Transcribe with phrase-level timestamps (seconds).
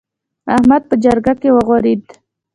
[0.55, 2.03] احمد په جرګه کې وغورېد.